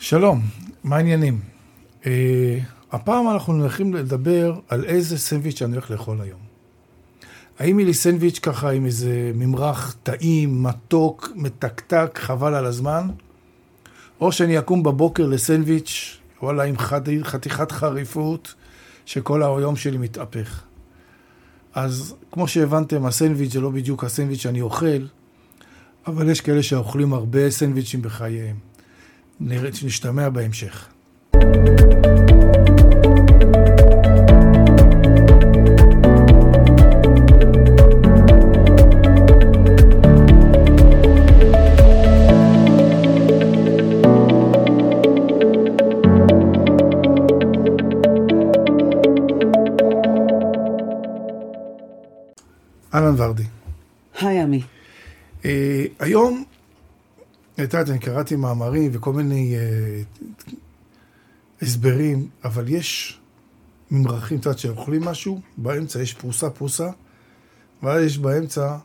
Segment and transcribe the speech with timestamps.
[0.00, 0.40] שלום,
[0.84, 1.40] מה העניינים?
[2.02, 2.06] Uh,
[2.92, 6.40] הפעם אנחנו הולכים לדבר על איזה סנדוויץ' אני הולך לאכול היום.
[7.58, 13.08] האם לי סנדוויץ' ככה עם איזה ממרח טעים, מתוק, מתקתק, חבל על הזמן?
[14.20, 16.78] או שאני אקום בבוקר לסנדוויץ', וואלה, עם
[17.22, 18.54] חתיכת חריפות,
[19.06, 20.62] שכל היום שלי מתהפך.
[21.74, 25.06] אז כמו שהבנתם, הסנדוויץ' זה לא בדיוק הסנדוויץ' שאני אוכל,
[26.06, 28.67] אבל יש כאלה שאוכלים הרבה סנדוויצ'ים בחייהם.
[29.40, 30.88] נראה, שנשתמע בהמשך.
[52.94, 53.42] אהלן ורדי.
[54.20, 54.62] היי עמי.
[55.42, 55.46] Uh,
[55.98, 56.44] היום,
[57.64, 60.34] את יודעת, אני קראתי מאמרים וכל מיני uh,
[61.62, 63.20] הסברים, אבל יש
[63.90, 66.90] ממרחים, את יודעת, שאוכלים משהו, באמצע יש פרוסה פרוסה,
[67.82, 68.76] ואז יש באמצע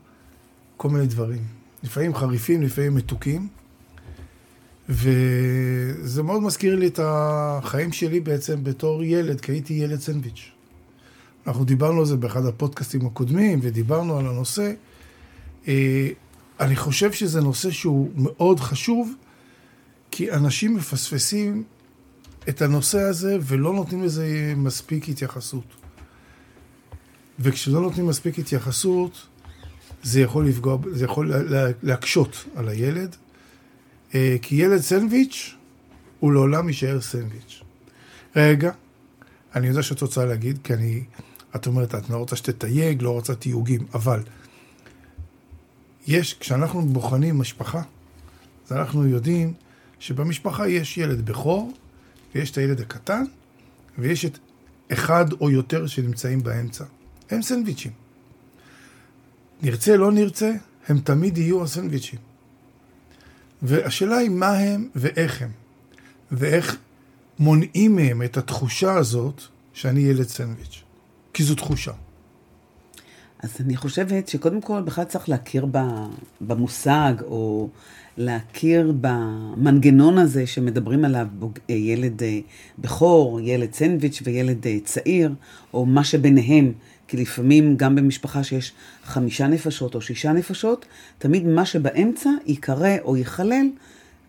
[0.78, 1.42] כל מיני דברים.
[1.84, 3.48] לפעמים חריפים, לפעמים מתוקים,
[4.90, 10.52] וזה מאוד מזכיר לי את החיים שלי בעצם בתור ילד, כי הייתי ילד סנדוויץ'.
[11.48, 14.74] אנחנו דיברנו על זה באחד הפודקאסטים הקודמים, ודיברנו על הנושא.
[16.64, 19.14] אני חושב שזה נושא שהוא מאוד חשוב,
[20.12, 21.64] כי אנשים מפספסים
[22.50, 25.64] את הנושא הזה ולא נותנים לזה מספיק התייחסות.
[27.40, 29.28] וכשלא נותנים מספיק התייחסות,
[30.04, 31.34] זה יכול לפגוע, זה יכול
[31.84, 33.16] להקשות על הילד,
[34.16, 35.56] אה, כי ילד סנדוויץ'
[36.20, 37.62] הוא לעולם יישאר סנדוויץ'.
[38.36, 38.72] רגע,
[39.56, 41.04] אני יודע שאת רוצה להגיד, כי אני
[41.56, 44.20] את אומרת, את לא רוצה שתתייג, לא רוצה תיוגים, אבל
[46.08, 47.82] יש, כשאנחנו בוחנים משפחה,
[48.66, 49.54] אז אנחנו יודעים
[50.00, 51.74] שבמשפחה יש ילד בכור,
[52.36, 53.24] ויש את הילד הקטן,
[53.98, 54.38] ויש את
[54.94, 56.86] אחד או יותר שנמצאים באמצע.
[57.30, 57.92] הם סנדוויצ'ים.
[59.62, 60.52] נרצה, לא נרצה,
[60.88, 62.20] הם תמיד יהיו הסנדוויצ'ים.
[63.62, 65.52] והשאלה היא מה הם ואיך הם,
[66.32, 66.78] ואיך
[67.40, 69.42] מונעים מהם את התחושה הזאת
[69.74, 70.84] שאני ילד סנדוויץ'.
[71.34, 71.92] כי זו תחושה.
[73.44, 75.68] אז אני חושבת שקודם כל בכלל צריך להכיר
[76.42, 77.70] במושג, או
[78.18, 81.28] להכיר במנגנון הזה שמדברים עליו
[81.70, 82.40] אה, ילד אה,
[82.80, 85.34] בכור, ילד סנדוויץ' וילד אה, צעיר,
[85.74, 86.72] או מה שביניהם.
[87.08, 88.74] כי לפעמים גם במשפחה שיש
[89.04, 90.86] חמישה נפשות או שישה נפשות,
[91.18, 93.68] תמיד מה שבאמצע ייקרא או ייכלל,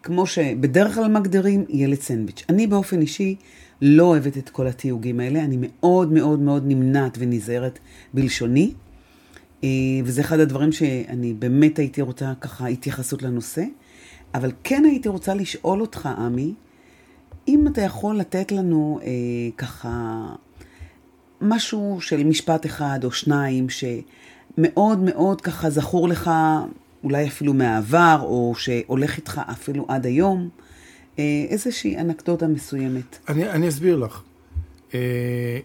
[0.03, 2.45] כמו שבדרך כלל מגדירים ילד סנדוויץ'.
[2.49, 3.37] אני באופן אישי
[3.83, 7.79] לא אוהבת את כל התיוגים האלה, אני מאוד מאוד מאוד נמנעת ונזהרת
[8.15, 8.73] בלשוני,
[10.04, 13.65] וזה אחד הדברים שאני באמת הייתי רוצה ככה התייחסות לנושא,
[14.34, 16.54] אבל כן הייתי רוצה לשאול אותך, עמי,
[17.48, 19.09] אם אתה יכול לתת לנו אה,
[19.56, 20.26] ככה
[21.41, 26.31] משהו של משפט אחד או שניים שמאוד מאוד ככה זכור לך,
[27.04, 30.48] אולי אפילו מהעבר, או שהולך איתך אפילו עד היום,
[31.19, 33.19] אה, איזושהי אנקדוטה מסוימת.
[33.28, 34.22] אני, אני אסביר לך.
[34.94, 35.59] אה,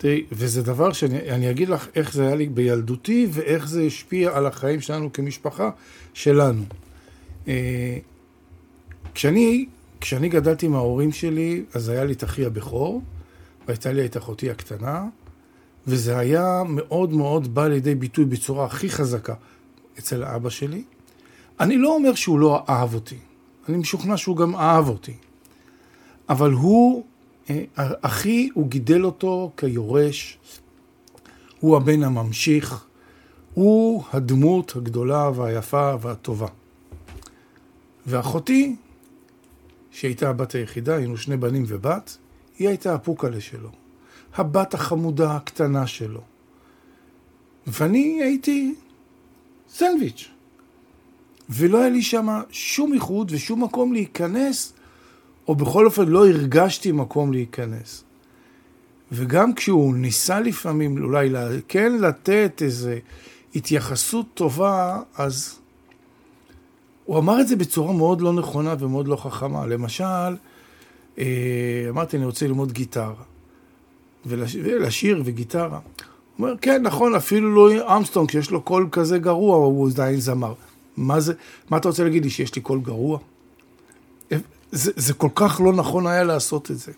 [0.00, 4.46] תראי, וזה דבר שאני אגיד לך איך זה היה לי בילדותי ואיך זה השפיע על
[4.46, 5.70] החיים שלנו כמשפחה
[6.14, 6.62] שלנו.
[7.48, 7.98] אה,
[9.14, 9.66] כשאני,
[10.00, 13.02] כשאני גדלתי עם ההורים שלי, אז היה לי את אחי הבכור,
[13.66, 15.04] והייתה לי את אחותי הקטנה,
[15.86, 19.34] וזה היה מאוד מאוד בא לידי ביטוי בצורה הכי חזקה
[19.98, 20.82] אצל אבא שלי.
[21.60, 23.18] אני לא אומר שהוא לא אהב אותי.
[23.68, 25.14] אני משוכנע שהוא גם אהב אותי.
[26.28, 27.04] אבל הוא,
[28.00, 30.38] אחי, הוא גידל אותו כיורש,
[31.60, 32.84] הוא הבן הממשיך,
[33.54, 36.46] הוא הדמות הגדולה והיפה והטובה.
[38.06, 38.76] ואחותי,
[39.90, 42.16] שהייתה הבת היחידה, היינו שני בנים ובת,
[42.58, 43.70] היא הייתה הפוקלה שלו.
[44.34, 46.20] הבת החמודה הקטנה שלו.
[47.66, 48.74] ואני הייתי
[49.68, 50.28] סנדוויץ'.
[51.48, 54.72] ולא היה לי שם שום איחוד ושום מקום להיכנס,
[55.50, 58.04] או בכל אופן לא הרגשתי מקום להיכנס.
[59.12, 61.30] וגם כשהוא ניסה לפעמים אולי
[61.68, 62.90] כן לתת איזו
[63.54, 65.58] התייחסות טובה, אז
[67.04, 69.66] הוא אמר את זה בצורה מאוד לא נכונה ומאוד לא חכמה.
[69.66, 70.04] למשל,
[71.18, 73.22] אה, אמרתי, אני רוצה ללמוד גיטרה,
[74.26, 75.78] ולשיר וגיטרה.
[76.36, 80.54] הוא אומר, כן, נכון, אפילו לואי ארמסטרונג, שיש לו קול כזה גרוע, הוא עדיין זמר.
[80.96, 81.32] מה זה,
[81.70, 83.18] מה אתה רוצה להגיד לי, שיש לי קול גרוע?
[84.72, 86.92] זה, זה כל כך לא נכון היה לעשות את זה.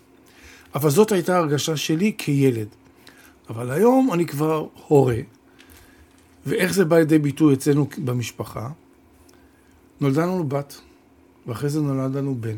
[0.75, 2.67] אבל זאת הייתה הרגשה שלי כילד.
[3.49, 5.17] אבל היום אני כבר הורה,
[6.45, 8.69] ואיך זה בא לידי ביטוי אצלנו במשפחה?
[10.01, 10.81] נולדה לנו בת,
[11.47, 12.57] ואחרי זה נולד לנו בן.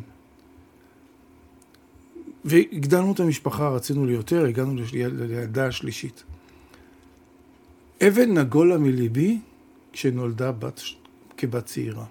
[2.45, 6.23] והגדלנו את המשפחה, רצינו ליותר, הגענו לילדה השלישית.
[8.07, 9.39] אבן נגולה מליבי
[9.93, 10.81] כשנולדה בת,
[11.37, 12.05] כבת צעירה.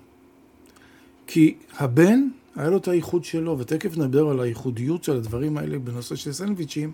[1.26, 6.16] כי הבן, היה לו את הייחוד שלו, ותכף נדבר על הייחודיות של הדברים האלה בנושא
[6.16, 6.92] של סנדוויצ'ים,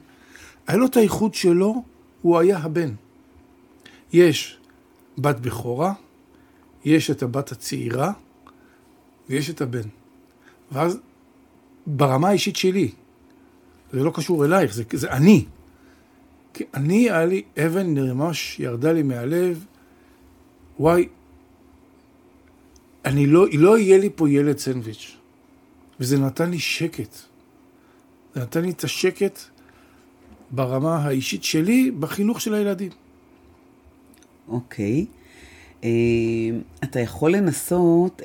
[0.66, 1.82] היה לו את הייחוד שלו,
[2.22, 2.90] הוא היה הבן.
[4.12, 4.58] יש
[5.18, 5.92] בת בכורה,
[6.84, 8.12] יש את הבת הצעירה,
[9.28, 9.88] ויש את הבן.
[10.72, 10.98] ואז
[11.86, 12.90] ברמה האישית שלי,
[13.92, 15.44] זה לא קשור אלייך, זה, זה אני.
[16.54, 19.64] כי אני, היה לי אבן ממש ירדה לי מהלב,
[20.80, 21.08] וואי,
[23.04, 25.19] אני לא, לא יהיה לי פה ילד סנדוויץ'.
[26.00, 27.16] וזה נתן לי שקט.
[28.34, 29.38] זה נתן לי את השקט
[30.50, 32.90] ברמה האישית שלי, בחינוך של הילדים.
[34.48, 35.06] אוקיי.
[35.80, 35.84] Uh,
[36.84, 38.22] אתה יכול לנסות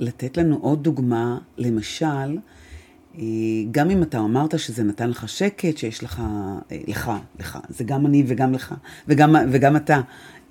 [0.00, 2.38] לתת לנו עוד דוגמה, למשל,
[3.14, 3.18] uh,
[3.70, 8.06] גם אם אתה אמרת שזה נתן לך שקט, שיש לך, uh, לך, לך, זה גם
[8.06, 8.74] אני וגם לך,
[9.08, 10.00] וגם, וגם אתה,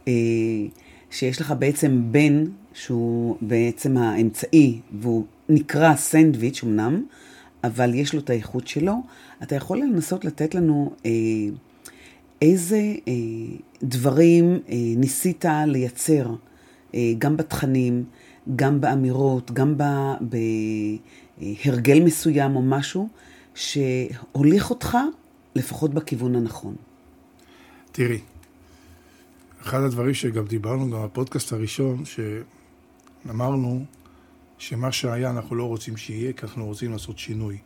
[0.06, 0.08] uh,
[1.12, 2.44] שיש לך בעצם בן
[2.74, 7.04] שהוא בעצם האמצעי, והוא נקרא סנדוויץ' אמנם,
[7.64, 8.96] אבל יש לו את האיכות שלו,
[9.44, 11.12] אתה יכול לנסות לתת לנו אה,
[12.42, 13.14] איזה אה,
[13.84, 16.36] דברים אה, ניסית לייצר,
[16.96, 18.04] אה, גם בתכנים,
[18.56, 19.76] גם באמירות, גם
[21.42, 23.08] בהרגל מסוים או משהו,
[23.56, 24.98] שהוליך אותך
[25.56, 26.76] לפחות בכיוון הנכון.
[27.92, 28.20] תראי,
[29.62, 32.04] אחד הדברים שגם דיברנו גם בפודקאסט הראשון,
[33.26, 33.86] שאמרנו
[34.58, 37.58] שמה שהיה אנחנו לא רוצים שיהיה, כי אנחנו רוצים לעשות שינוי.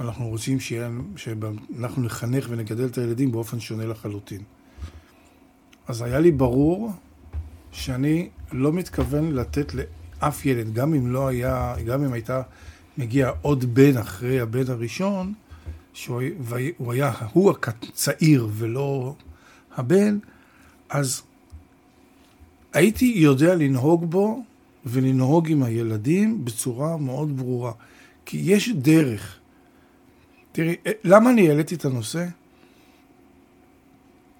[0.00, 4.40] אנחנו רוצים שיהיה, שאנחנו נחנך ונגדל את הילדים באופן שונה לחלוטין.
[5.88, 6.92] אז היה לי ברור
[7.72, 12.42] שאני לא מתכוון לתת לאף ילד, גם אם לא היה, גם אם הייתה
[12.98, 15.34] מגיע עוד בן אחרי הבן הראשון,
[15.92, 16.22] שהוא
[16.92, 19.14] היה, הוא הצעיר ולא
[19.76, 20.18] הבן,
[20.88, 21.22] אז
[22.72, 24.44] הייתי יודע לנהוג בו
[24.86, 27.72] ולנהוג עם הילדים בצורה מאוד ברורה.
[28.26, 29.38] כי יש דרך.
[30.52, 32.26] תראי, אה, למה אני העליתי את הנושא?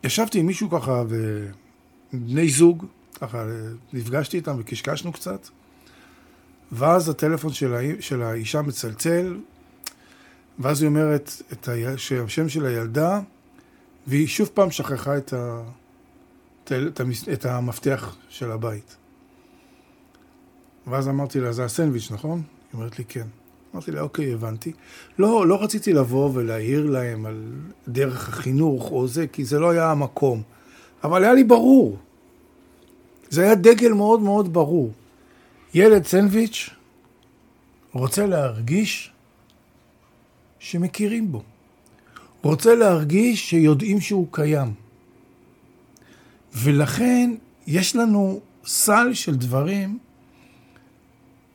[0.05, 2.87] ישבתי עם מישהו ככה, ובני זוג,
[3.21, 3.45] ככה
[3.93, 5.49] נפגשתי איתם וקשקשנו קצת,
[6.73, 8.01] ואז הטלפון של, הא...
[8.01, 9.39] של האישה מצלצל,
[10.59, 13.21] ואז היא אומרת את השם של הילדה,
[14.07, 15.63] והיא שוב פעם שכחה את, ה...
[17.33, 18.97] את המפתח של הבית.
[20.87, 22.39] ואז אמרתי לה, זה הסנדוויץ', נכון?
[22.39, 23.27] היא אומרת לי, כן.
[23.75, 24.73] אמרתי לה, אוקיי, הבנתי.
[25.19, 27.53] לא, לא רציתי לבוא ולהעיר להם על
[27.89, 30.43] דרך החינוך או זה, כי זה לא היה המקום.
[31.05, 31.99] אבל היה לי ברור.
[33.29, 34.93] זה היה דגל מאוד מאוד ברור.
[35.75, 36.71] ילד סנדוויץ'
[37.93, 39.13] רוצה להרגיש
[40.59, 41.43] שמכירים בו.
[42.43, 44.86] רוצה להרגיש שיודעים שהוא קיים.
[46.57, 47.35] ולכן
[47.67, 49.99] יש לנו סל של דברים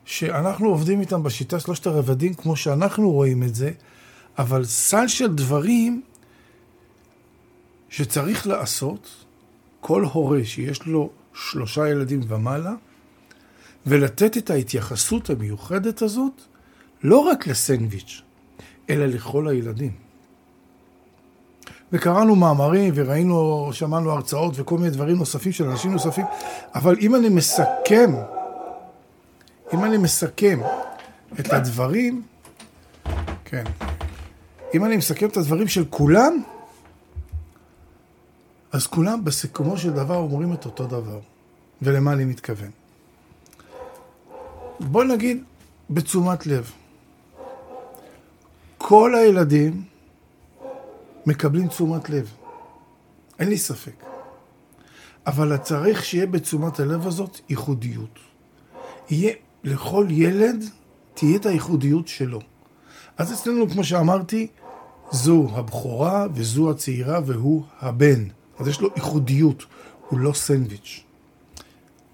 [0.04, 3.70] שאנחנו עובדים איתם בשיטה שלושת הרבדים כמו שאנחנו רואים את זה,
[4.38, 6.02] אבל סל של דברים
[7.88, 9.24] שצריך לעשות
[9.80, 12.74] כל הורה שיש לו שלושה ילדים ומעלה,
[13.86, 16.42] ולתת את ההתייחסות המיוחדת הזאת
[17.02, 18.22] לא רק לסנדוויץ',
[18.90, 20.01] אלא לכל הילדים.
[21.92, 26.24] וקראנו מאמרים וראינו, שמענו הרצאות וכל מיני דברים נוספים של אנשים נוספים,
[26.74, 28.12] אבל אם אני מסכם
[29.72, 30.60] אם אני מסכם
[31.40, 32.22] את הדברים,
[33.44, 33.64] כן,
[34.74, 36.42] אם אני מסכם את הדברים של כולם,
[38.72, 41.20] אז כולם בסיכומו של דבר אומרים את אותו דבר.
[41.82, 42.70] ולמה אני מתכוון?
[44.80, 45.44] בוא נגיד
[45.90, 46.70] בתשומת לב.
[48.78, 49.82] כל הילדים
[51.26, 52.30] מקבלים תשומת לב.
[53.38, 54.04] אין לי ספק.
[55.26, 58.18] אבל צריך שיהיה בתשומת הלב הזאת ייחודיות.
[59.10, 59.32] יהיה
[59.64, 60.64] לכל ילד
[61.14, 62.40] תהיה את הייחודיות שלו.
[63.18, 64.46] אז אצלנו, כמו שאמרתי,
[65.10, 68.24] זו הבכורה וזו הצעירה והוא הבן.
[68.58, 69.64] אז יש לו ייחודיות,
[70.08, 71.00] הוא לא סנדוויץ'.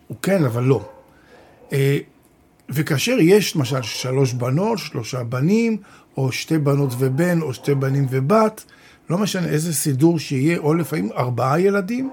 [0.08, 0.88] הוא כן, אבל לא.
[1.72, 1.98] אה,
[2.70, 5.76] וכאשר יש למשל שלוש בנות, שלושה בנים,
[6.16, 8.64] או שתי בנות ובן, או שתי בנים ובת,
[9.10, 12.10] לא משנה איזה סידור שיהיה, או לפעמים ארבעה ילדים,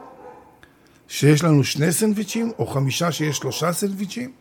[1.07, 4.31] שיש לנו שני סנדוויצ'ים, או חמישה שיש שלושה סנדוויצ'ים,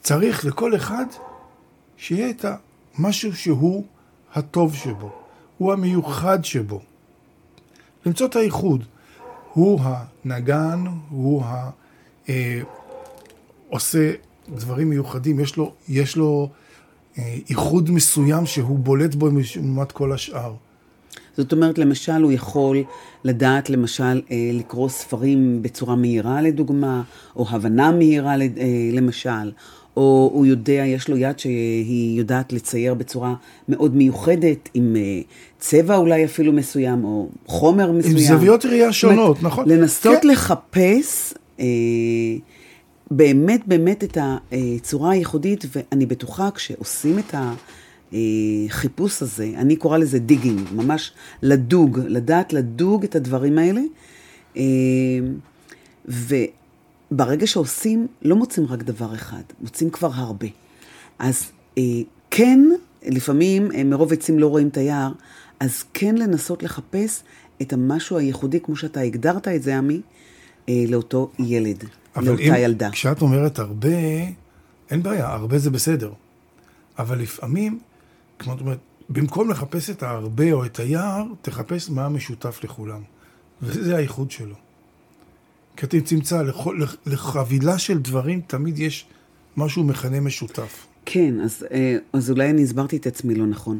[0.00, 1.04] צריך לכל אחד
[1.96, 2.44] שיהיה את
[2.98, 3.84] המשהו שהוא
[4.34, 5.12] הטוב שבו,
[5.58, 6.80] הוא המיוחד שבו.
[8.06, 8.84] למצוא את הייחוד.
[9.52, 11.70] הוא הנגן, הוא ה...
[12.28, 12.60] אה,
[13.68, 14.12] עושה
[14.48, 16.50] דברים מיוחדים, יש לו, יש לו
[17.16, 20.54] ייחוד מסוים שהוא בולט בו לעומת כל השאר.
[21.40, 22.82] זאת אומרת, למשל, הוא יכול
[23.24, 27.02] לדעת, למשל, אה, לקרוא ספרים בצורה מהירה, לדוגמה,
[27.36, 28.46] או הבנה מהירה, אה,
[28.92, 29.50] למשל,
[29.96, 33.34] או הוא יודע, יש לו יד שהיא יודעת לצייר בצורה
[33.68, 35.20] מאוד מיוחדת, עם אה,
[35.58, 38.16] צבע אולי אפילו מסוים, או חומר מסוים.
[38.16, 39.68] עם זוויות ראייה שונות, אומרת, נכון.
[39.68, 40.28] לנסות כן.
[40.28, 41.66] לחפש אה,
[43.10, 47.54] באמת באמת את הצורה הייחודית, ואני בטוחה כשעושים את ה...
[48.12, 51.12] החיפוש הזה, אני קוראה לזה דיגינג, ממש
[51.42, 53.80] לדוג, לדעת לדוג את הדברים האלה.
[54.56, 54.62] אה,
[56.06, 60.46] וברגע שעושים, לא מוצאים רק דבר אחד, מוצאים כבר הרבה.
[61.18, 61.44] אז
[61.78, 61.82] אה,
[62.30, 62.60] כן,
[63.06, 65.12] לפעמים אה, מרוב עצים לא רואים את היער,
[65.60, 67.22] אז כן לנסות לחפש
[67.62, 70.00] את המשהו הייחודי, כמו שאתה הגדרת את זה, עמי,
[70.88, 71.84] לאותו ילד,
[72.16, 72.86] לאותה אם, ילדה.
[72.86, 73.88] אבל כשאת אומרת הרבה,
[74.90, 76.12] אין בעיה, הרבה זה בסדר.
[76.98, 77.78] אבל לפעמים
[78.44, 78.78] זאת אומרת,
[79.08, 83.02] במקום לחפש את ההרבה או את היער, תחפש מה המשותף לכולם.
[83.62, 84.54] וזה הייחוד שלו.
[85.76, 86.42] כי אתה תמצא,
[87.06, 89.06] לחבילה של דברים תמיד יש
[89.56, 90.86] משהו מכנה משותף.
[91.06, 93.78] כן, אז, אה, אז אולי אני הסברתי את עצמי לא נכון.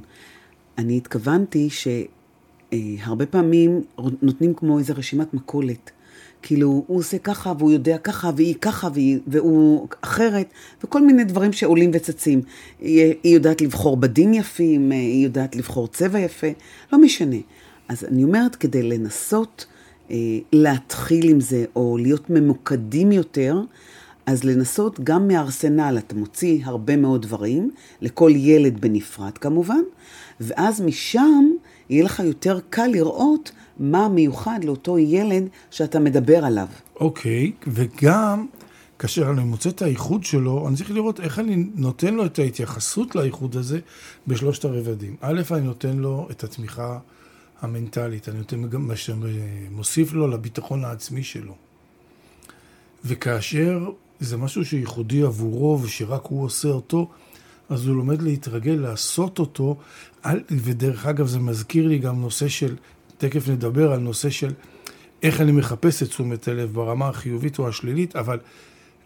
[0.78, 3.82] אני התכוונתי שהרבה פעמים
[4.22, 5.90] נותנים כמו איזו רשימת מכולת.
[6.42, 10.46] כאילו, הוא עושה ככה, והוא יודע ככה, והיא ככה, והיא, והוא אחרת,
[10.84, 12.42] וכל מיני דברים שעולים וצצים.
[12.80, 16.46] היא, היא יודעת לבחור בדים יפים, היא יודעת לבחור צבע יפה,
[16.92, 17.36] לא משנה.
[17.88, 19.66] אז אני אומרת, כדי לנסות
[20.10, 20.16] אה,
[20.52, 23.60] להתחיל עם זה, או להיות ממוקדים יותר,
[24.26, 29.80] אז לנסות גם מארסנל, אתה מוציא הרבה מאוד דברים, לכל ילד בנפרד כמובן,
[30.40, 31.50] ואז משם
[31.90, 36.66] יהיה לך יותר קל לראות מה מיוחד לאותו ילד שאתה מדבר עליו.
[36.96, 38.46] אוקיי, okay, וגם
[38.98, 43.16] כאשר אני מוצא את הייחוד שלו, אני צריך לראות איך אני נותן לו את ההתייחסות
[43.16, 43.78] לייחוד הזה
[44.26, 45.16] בשלושת הרבדים.
[45.20, 46.98] א', אני נותן לו את התמיכה
[47.60, 48.90] המנטלית, אני נותן גם,
[49.70, 51.54] מוסיף לו לביטחון העצמי שלו.
[53.04, 57.08] וכאשר זה משהו שייחודי עבורו ושרק הוא עושה אותו,
[57.68, 59.76] אז הוא לומד להתרגל לעשות אותו,
[60.50, 62.76] ודרך אגב זה מזכיר לי גם נושא של
[63.20, 64.52] תכף נדבר על נושא של
[65.22, 68.38] איך אני מחפש את תשומת הלב ברמה החיובית או השלילית, אבל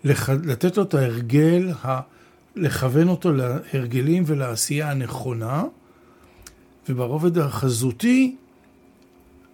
[0.04, 0.30] לח...
[0.30, 2.00] לתת לו את ההרגל, ה...
[2.56, 5.64] לכוון אותו להרגלים ולעשייה הנכונה,
[6.88, 8.36] וברובד החזותי,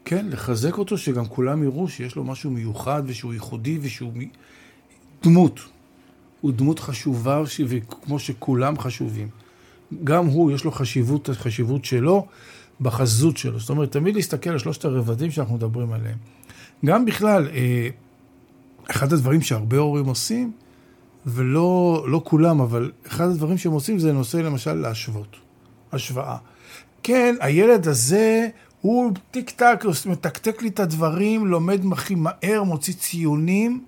[0.05, 4.13] כן, לחזק אותו, שגם כולם יראו שיש לו משהו מיוחד ושהוא ייחודי ושהוא
[5.23, 5.61] דמות.
[6.41, 9.29] הוא דמות חשובה, וכמו שכולם חשובים.
[10.05, 12.27] גם הוא, יש לו חשיבות, חשיבות שלו,
[12.81, 13.59] בחזות שלו.
[13.59, 16.17] זאת אומרת, תמיד להסתכל על שלושת הרבדים שאנחנו מדברים עליהם.
[16.85, 17.89] גם בכלל, אה,
[18.91, 20.53] אחד הדברים שהרבה הורים עושים,
[21.27, 25.37] ולא לא כולם, אבל אחד הדברים שהם עושים זה נושא למשל להשוות.
[25.93, 26.37] השוואה.
[27.03, 28.49] כן, הילד הזה,
[28.81, 33.85] הוא טיק טק, מתקתק לי את הדברים, לומד הכי מהר, מוציא ציונים.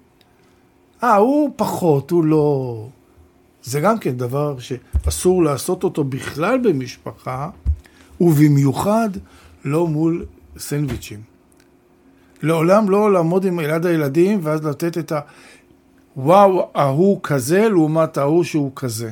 [1.03, 2.89] אה, הוא פחות, הוא לא...
[3.63, 7.51] זה גם כן דבר שאסור לעשות אותו בכלל במשפחה,
[8.23, 9.09] ובמיוחד
[9.65, 10.25] לא מול
[10.59, 11.21] סנדוויצ'ים.
[12.43, 15.21] לעולם לא לעמוד עם ילד הילדים ואז לתת את ה...
[16.17, 19.11] וואו, ההוא כזה לעומת ההוא שהוא כזה.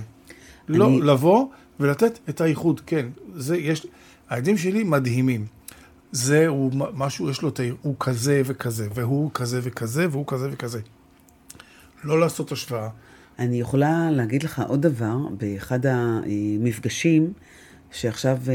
[0.68, 1.00] לא, אני...
[1.00, 1.46] לא, לבוא
[1.80, 3.06] ולתת את האיחוד, כן.
[3.34, 3.86] זה, יש...
[4.28, 5.46] הילדים שלי מדהימים.
[6.12, 7.62] זה, הוא משהו, יש לו את ה...
[7.82, 10.80] הוא כזה וכזה, והוא כזה וכזה, והוא כזה וכזה.
[12.04, 12.88] לא לעשות השוואה.
[13.38, 17.32] אני יכולה להגיד לך עוד דבר, באחד המפגשים,
[17.92, 18.54] שעכשיו, אה,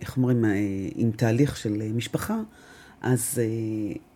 [0.00, 0.50] איך אומרים, אה,
[0.94, 2.36] עם תהליך של אה, משפחה,
[3.02, 3.38] אז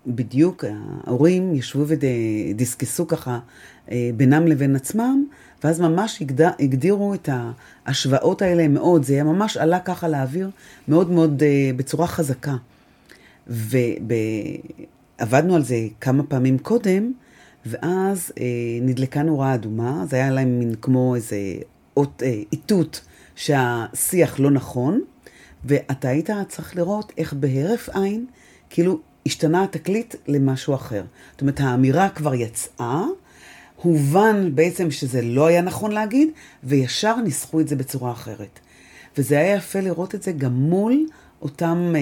[0.07, 0.65] בדיוק
[1.07, 3.39] ההורים ישבו ודיסקסו ככה
[4.17, 5.25] בינם לבין עצמם,
[5.65, 6.23] ואז ממש
[6.61, 7.29] הגדירו את
[7.87, 10.51] ההשוואות האלה מאוד, זה היה ממש עלה ככה לאוויר,
[10.89, 11.43] מאוד מאוד
[11.77, 12.57] בצורה חזקה.
[13.47, 17.13] ועבדנו על זה כמה פעמים קודם,
[17.67, 18.33] ואז
[18.83, 21.37] נדלקה נורה אדומה, זה היה להם מין כמו איזה
[21.97, 23.01] אות איתות.
[23.41, 25.01] שהשיח לא נכון,
[25.65, 28.27] ואתה היית צריך לראות איך בהרף עין,
[28.71, 31.03] כאילו השתנה התקליט למשהו אחר.
[31.33, 33.05] זאת אומרת, האמירה כבר יצאה,
[33.77, 36.29] הובן בעצם שזה לא היה נכון להגיד,
[36.65, 38.61] וישר ניסחו את זה בצורה אחרת.
[39.19, 41.07] וזה היה יפה לראות את זה גם מול
[41.43, 41.93] אותם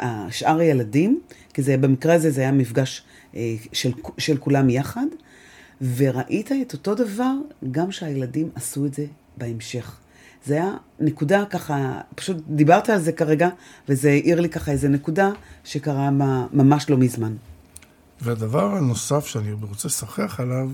[0.00, 1.20] אה, שאר הילדים,
[1.54, 3.02] כי זה, במקרה הזה זה היה מפגש
[3.36, 5.06] אה, של, של כולם יחד,
[5.96, 7.32] וראית את אותו דבר
[7.70, 9.98] גם שהילדים עשו את זה בהמשך.
[10.46, 13.48] זה היה נקודה ככה, פשוט דיברת על זה כרגע,
[13.88, 15.30] וזה העיר לי ככה איזה נקודה
[15.64, 16.10] שקרה
[16.52, 17.34] ממש לא מזמן.
[18.20, 20.70] והדבר הנוסף שאני רוצה לשחח עליו,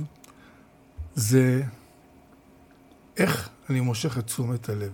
[1.14, 1.62] זה
[3.16, 4.92] איך אני מושך את תשומת הלב.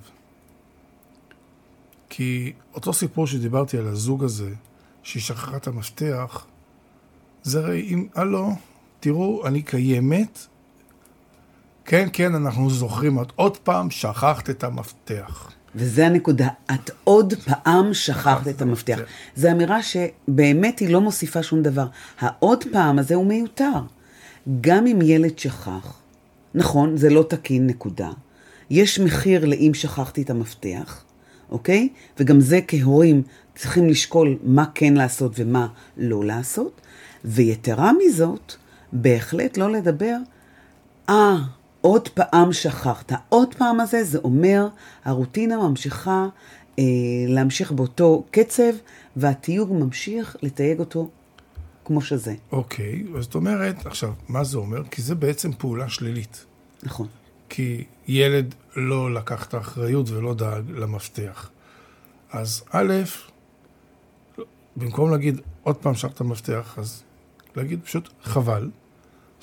[2.09, 4.55] כי אותו סיפור שדיברתי על הזוג הזה,
[5.03, 6.47] שהיא שכחה את המפתח,
[7.43, 8.51] זה הרי אם, הלו,
[9.01, 10.47] תראו, אני קיימת.
[11.85, 15.51] כן, כן, אנחנו זוכרים, את עוד פעם שכחת את המפתח.
[15.75, 18.99] וזה הנקודה, את עוד פעם שכחת את המפתח.
[19.37, 21.87] זו אמירה שבאמת היא לא מוסיפה שום דבר.
[22.21, 23.81] העוד פעם הזה הוא מיותר.
[24.61, 25.99] גם אם ילד שכח,
[26.55, 28.11] נכון, זה לא תקין, נקודה.
[28.71, 31.05] יש מחיר לאם שכחתי את המפתח,
[31.51, 31.89] אוקיי?
[32.19, 33.23] וגם זה כהורים
[33.55, 36.81] צריכים לשקול מה כן לעשות ומה לא לעשות.
[37.25, 38.55] ויתרה מזאת,
[38.93, 40.17] בהחלט לא לדבר,
[41.09, 41.37] אה,
[41.85, 43.13] עוד פעם שכחת.
[43.29, 44.69] עוד פעם הזה, זה אומר,
[45.05, 46.27] הרוטינה ממשיכה
[46.79, 46.85] אה,
[47.29, 48.73] להמשיך באותו קצב,
[49.17, 51.11] והתיוג ממשיך לתייג אותו
[51.85, 52.35] כמו שזה.
[52.53, 54.85] אוקיי, אז זאת אומרת, עכשיו, מה זה אומר?
[54.91, 56.45] כי זה בעצם פעולה שלילית.
[56.83, 57.07] נכון.
[57.49, 61.51] כי ילד לא לקח את האחריות ולא דאג למפתח.
[62.33, 62.93] אז א',
[64.77, 67.03] במקום להגיד עוד פעם שכת המפתח, אז
[67.57, 68.71] להגיד פשוט חבל.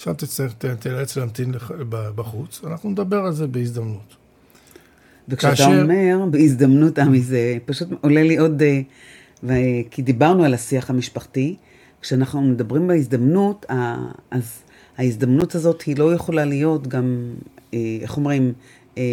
[0.02, 1.54] עכשיו תצטרך, תאלץ להמתין
[1.90, 4.16] בחוץ, אנחנו נדבר על זה בהזדמנות.
[5.30, 5.82] וכשאתה כאשר...
[5.82, 8.82] אומר בהזדמנות, עמי, זה פשוט עולה לי עוד, אה,
[9.44, 9.54] ו...
[9.92, 11.56] כי דיברנו על השיח המשפחתי,
[12.02, 13.66] כשאנחנו מדברים בהזדמנות,
[14.32, 14.60] אז
[14.98, 17.34] ההזדמנות הזאת היא לא יכולה להיות גם,
[17.74, 18.54] אה, איך אומרים,
[18.98, 19.04] אה,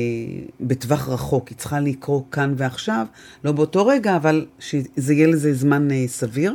[0.61, 3.07] בטווח רחוק, היא צריכה לקרות כאן ועכשיו,
[3.45, 6.55] לא באותו רגע, אבל שזה יהיה לזה זמן סביר.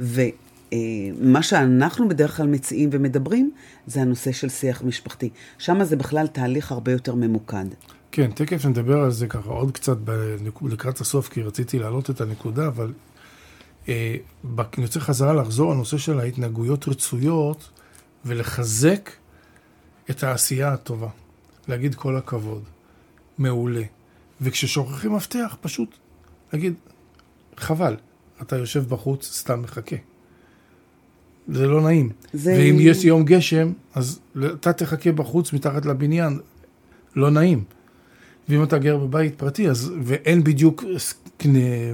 [0.00, 0.22] ו...
[1.20, 3.50] מה שאנחנו בדרך כלל מציעים ומדברים,
[3.86, 5.30] זה הנושא של שיח משפחתי.
[5.58, 7.64] שם זה בכלל תהליך הרבה יותר ממוקד.
[8.12, 9.96] כן, תכף נדבר על זה ככה עוד קצת
[10.62, 12.92] לקראת הסוף, כי רציתי להעלות את הנקודה, אבל
[13.88, 17.70] אה, אני רוצה חזרה לחזור לנושא של ההתנהגויות רצויות
[18.24, 19.10] ולחזק
[20.10, 21.08] את העשייה הטובה.
[21.68, 22.62] להגיד כל הכבוד,
[23.38, 23.82] מעולה.
[24.40, 25.96] וכששוכחים מפתח, פשוט
[26.52, 26.74] להגיד,
[27.56, 27.96] חבל,
[28.42, 29.96] אתה יושב בחוץ, סתם מחכה.
[31.48, 32.10] זה לא נעים.
[32.32, 32.52] זה...
[32.58, 36.38] ואם יש יום גשם, אז אתה תחכה בחוץ מתחת לבניין,
[37.16, 37.64] לא נעים.
[38.48, 40.84] ואם אתה גר בבית פרטי, אז, ואין בדיוק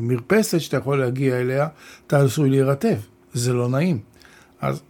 [0.01, 1.69] מרפסת שאתה יכול להגיע אליה,
[2.07, 2.97] אתה עשוי להירטב.
[3.33, 3.99] זה לא נעים.
[4.61, 4.83] אז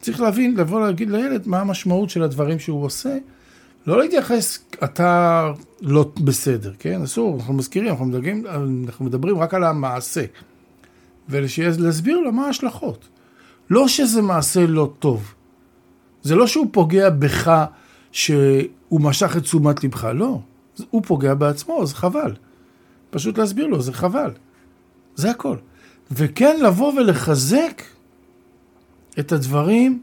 [0.00, 3.16] צריך להבין, לבוא להגיד לילד מה המשמעות של הדברים שהוא עושה.
[3.86, 7.02] לא להתייחס, אתה לא בסדר, כן?
[7.02, 8.44] אסור, אנחנו מזכירים, אנחנו מדברים,
[8.86, 10.24] אנחנו מדברים רק על המעשה.
[11.28, 13.08] ולהסביר לו מה ההשלכות.
[13.70, 15.34] לא שזה מעשה לא טוב.
[16.22, 17.64] זה לא שהוא פוגע בך
[18.12, 20.40] שהוא משך את תשומת לבך, לא.
[20.90, 22.34] הוא פוגע בעצמו, אז חבל.
[23.10, 24.30] פשוט להסביר לו, זה חבל.
[25.14, 25.56] זה הכל.
[26.10, 27.82] וכן לבוא ולחזק
[29.18, 30.02] את הדברים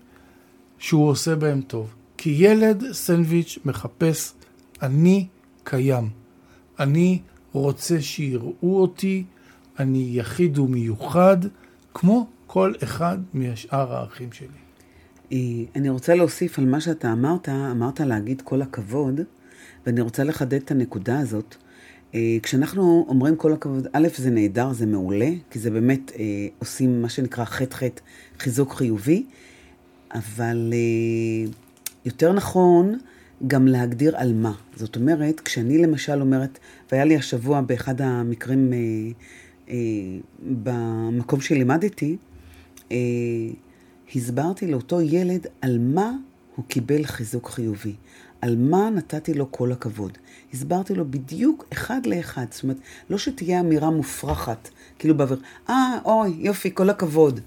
[0.80, 1.94] שהוא עושה בהם טוב.
[2.18, 4.34] כי ילד סנדוויץ' מחפש,
[4.82, 5.28] אני
[5.64, 6.10] קיים.
[6.80, 7.20] אני
[7.52, 9.24] רוצה שיראו אותי,
[9.80, 11.38] אני יחיד ומיוחד,
[11.94, 14.48] כמו כל אחד משאר האחים שלי.
[15.32, 15.38] אה,
[15.76, 19.22] אני רוצה להוסיף על מה שאתה אמרת, אמרת להגיד כל הכבוד,
[19.86, 21.56] ואני רוצה לחדד את הנקודה הזאת.
[22.16, 27.02] אה, כשאנחנו אומרים כל הכבוד, א', זה נהדר, זה מעולה, כי זה באמת אה, עושים
[27.02, 28.02] מה שנקרא חטא-חטא,
[28.40, 29.26] חיזוק חיובי,
[30.14, 30.74] אבל
[32.06, 32.98] יותר נכון
[33.48, 34.54] גם להגדיר על מה.
[34.76, 36.60] זאת אומרת, כשאני למשל אומרת,
[36.92, 38.74] והיה לי השבוע באחד המקרים
[40.64, 42.18] במקום שלימדתי,
[42.94, 43.54] אה,
[44.16, 46.12] הסברתי לאותו ילד על מה
[46.56, 47.96] הוא קיבל חיזוק חיובי,
[48.42, 50.18] על מה נתתי לו כל הכבוד.
[50.54, 52.78] הסברתי לו בדיוק אחד לאחד, זאת אומרת,
[53.10, 57.40] לא שתהיה אמירה מופרכת, כאילו באוויר, אה, אוי, יופי, כל הכבוד.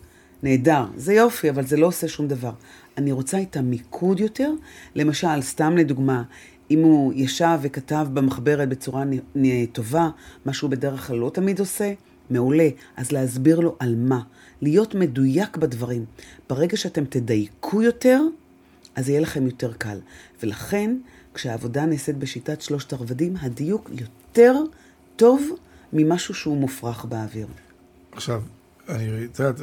[0.43, 2.53] נהדר, זה יופי, אבל זה לא עושה שום דבר.
[2.99, 4.53] אני רוצה את המיקוד יותר,
[4.95, 6.23] למשל, סתם לדוגמה,
[6.71, 9.05] אם הוא ישב וכתב במחברת בצורה
[9.73, 10.11] טובה,
[10.45, 11.93] מה שהוא בדרך כלל לא תמיד עושה,
[12.31, 12.69] מעולה.
[12.97, 14.21] אז להסביר לו על מה.
[14.63, 16.05] להיות מדויק בדברים.
[16.49, 18.21] ברגע שאתם תדייקו יותר,
[18.95, 19.99] אז יהיה לכם יותר קל.
[20.43, 20.97] ולכן,
[21.35, 24.55] כשהעבודה נעשית בשיטת שלושת הרבדים, הדיוק יותר
[25.17, 25.51] טוב
[25.93, 27.47] ממשהו שהוא מופרך באוויר.
[28.13, 28.43] עכשיו,
[28.89, 29.55] אני יודעת,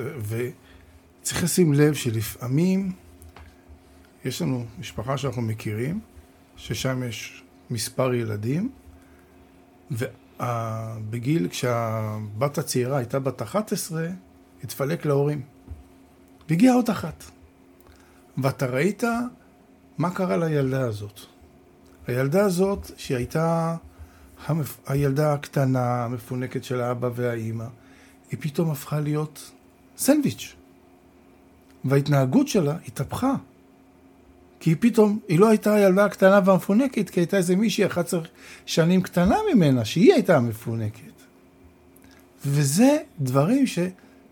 [1.22, 2.92] וצריך לשים לב שלפעמים
[4.26, 6.00] יש לנו משפחה שאנחנו מכירים,
[6.56, 8.70] ששם יש מספר ילדים,
[9.92, 14.08] ובגיל, כשהבת הצעירה הייתה בת 11,
[14.64, 15.42] התפלק להורים.
[16.50, 17.24] והגיעה עוד אחת.
[18.38, 19.04] ואתה ראית
[19.98, 21.20] מה קרה לילדה הזאת.
[22.08, 23.76] הילדה הזאת, שהייתה
[24.46, 24.78] המפ...
[24.88, 27.66] הילדה הקטנה, המפונקת של האבא והאימא,
[28.32, 29.52] היא פתאום הפכה להיות
[29.98, 30.56] סנדוויץ'.
[31.86, 33.34] וההתנהגות שלה התהפכה.
[34.60, 38.22] כי היא פתאום, היא לא הייתה ילדה קטנה והמפונקת, כי הייתה איזה מישהי 11
[38.66, 41.14] שנים קטנה ממנה, שהיא הייתה המפונקת.
[42.46, 43.68] וזה דברים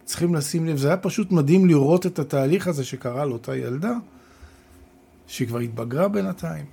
[0.05, 0.77] שצריכים לשים לב.
[0.77, 3.93] זה היה פשוט מדהים לראות את התהליך הזה שקרה לאותה ילדה,
[5.27, 6.65] שהיא כבר התבגרה בינתיים.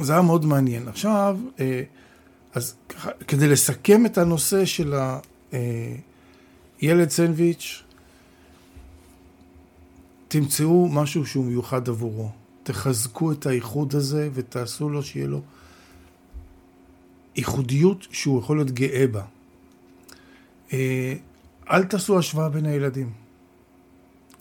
[0.00, 0.88] זה היה מאוד מעניין.
[0.88, 1.82] עכשיו, אה,
[2.54, 2.74] אז
[3.28, 4.94] כדי לסכם את הנושא של
[6.80, 7.82] הילד סנדוויץ',
[10.28, 12.30] תמצאו משהו שהוא מיוחד עבורו.
[12.62, 15.40] תחזקו את האיחוד הזה ותעשו לו שיהיה לו
[17.36, 19.22] ייחודיות שהוא יכול להיות גאה בה.
[21.70, 23.12] אל תעשו השוואה בין הילדים.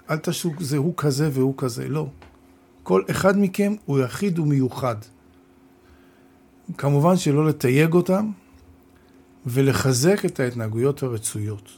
[0.09, 2.07] אל תעשו זה הוא כזה והוא כזה, לא.
[2.83, 4.95] כל אחד מכם הוא יחיד ומיוחד.
[6.77, 8.31] כמובן שלא לתייג אותם
[9.45, 11.69] ולחזק את ההתנהגויות הרצויות.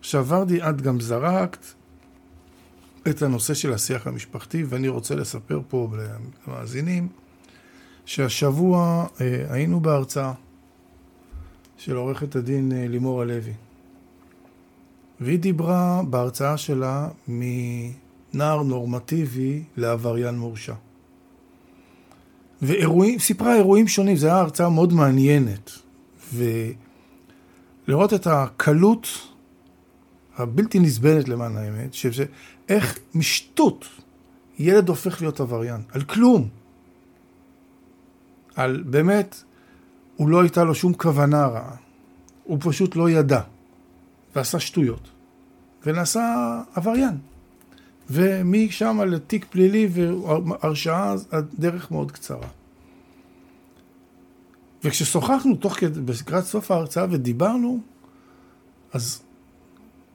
[0.00, 1.66] עכשיו, ורדי, את גם זרקת
[3.08, 5.88] את הנושא של השיח המשפחתי, ואני רוצה לספר פה
[6.46, 7.08] למאזינים
[8.04, 10.32] שהשבוע אה, היינו בהרצאה
[11.76, 13.52] של עורכת הדין אה, לימור הלוי.
[15.24, 20.74] והיא דיברה בהרצאה שלה מנער נורמטיבי לעבריין מורשע.
[22.62, 25.70] ואירועים, סיפרה אירועים שונים, זו הייתה הרצאה מאוד מעניינת.
[26.34, 29.08] ולראות את הקלות
[30.36, 32.24] הבלתי נסבלת למען האמת, שזה
[32.68, 33.84] איך משטות
[34.58, 36.48] ילד הופך להיות עבריין, על כלום.
[38.56, 39.42] על באמת,
[40.16, 41.76] הוא לא הייתה לו שום כוונה רעה,
[42.44, 43.40] הוא פשוט לא ידע,
[44.36, 45.08] ועשה שטויות,
[45.86, 47.18] ונעשה עבריין.
[48.10, 52.48] ומשם לתיק פלילי והרשעה, הדרך מאוד קצרה.
[54.84, 57.80] וכששוחחנו תוך כדי, לקראת סוף ההרצאה ודיברנו,
[58.92, 59.22] אז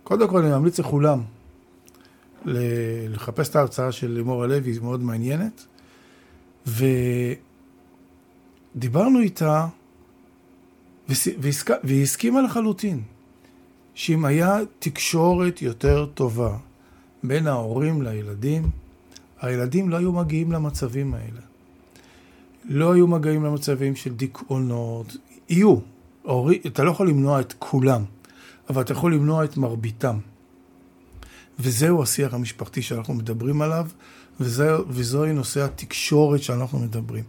[0.03, 1.21] קודם כל אני ממליץ לכולם
[2.45, 5.65] לחפש את ההרצאה של לימור הלוי, היא מאוד מעניינת.
[8.75, 9.67] ודיברנו איתה,
[11.83, 13.01] והיא הסכימה לחלוטין,
[13.99, 16.57] שאם היה תקשורת יותר טובה
[17.23, 18.69] בין ההורים לילדים,
[19.41, 21.41] הילדים לא היו מגיעים למצבים האלה.
[22.65, 25.17] לא היו מגיעים למצבים של דיכאונות,
[25.49, 25.75] יהיו.
[26.67, 28.03] אתה לא יכול למנוע את כולם,
[28.69, 30.17] אבל אתה יכול למנוע את מרביתם.
[31.59, 33.87] וזהו השיח המשפחתי שאנחנו מדברים עליו,
[34.39, 37.23] וזה, וזוהי נושא התקשורת שאנחנו מדברים.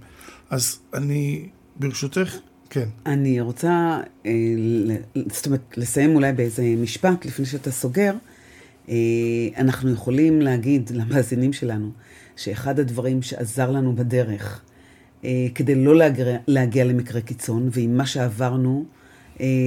[0.51, 2.35] אז אני, ברשותך,
[2.71, 2.89] כן.
[3.07, 4.33] אני רוצה, אה,
[5.33, 8.15] זאת אומרת, לסיים אולי באיזה משפט לפני שאתה סוגר.
[8.89, 8.95] אה,
[9.57, 11.91] אנחנו יכולים להגיד למאזינים שלנו
[12.37, 14.63] שאחד הדברים שעזר לנו בדרך
[15.25, 18.85] אה, כדי לא להגיע, להגיע למקרה קיצון, ועם מה שעברנו,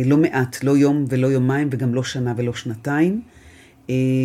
[0.05, 3.21] לא מעט, לא יום ולא יומיים וגם לא שנה ולא שנתיים,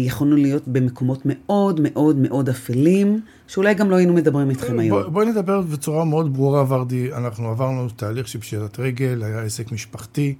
[0.06, 4.98] יכולנו להיות במקומות מאוד מאוד מאוד אפלים, שאולי גם לא היינו מדברים איתכם היום.
[5.00, 7.12] בואי בוא נדבר בצורה מאוד ברורה, ורדי.
[7.12, 10.34] אנחנו עברנו תהליך של פשיטת רגל, היה עסק משפחתי,